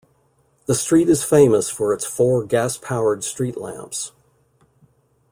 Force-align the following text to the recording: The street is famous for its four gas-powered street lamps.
The 0.65 0.73
street 0.73 1.09
is 1.09 1.23
famous 1.23 1.69
for 1.69 1.93
its 1.93 2.05
four 2.07 2.43
gas-powered 2.43 3.23
street 3.23 3.55
lamps. 3.55 4.11